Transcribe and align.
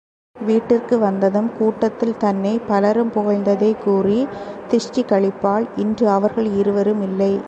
வீட்டிற்கு 0.35 0.97
வந்ததும், 0.99 1.49
கூட்டத்தில் 1.57 2.17
தன்னை 2.17 2.59
பலரும் 2.67 3.11
புகழ்ந்ததைக் 3.11 3.81
கூறி 3.83 4.27
திருஷ்டி 4.67 5.03
கழிப்பாள் 5.03 5.69
இன்று 5.75 6.09
அவர்கள் 6.09 6.49
இருவரும் 6.53 7.01
இல்லை. 7.01 7.33